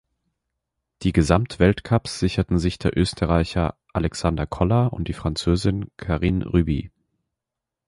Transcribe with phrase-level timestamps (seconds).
[1.03, 6.89] Die Gesamtweltcups sicherten sich der Österreicher Alexander Koller und die Französin Karine Ruby.